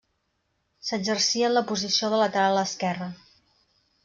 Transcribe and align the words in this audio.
S'exercia 0.87 1.51
en 1.51 1.55
la 1.59 1.63
posició 1.73 2.11
de 2.15 2.23
lateral 2.25 2.61
esquerra. 2.63 3.11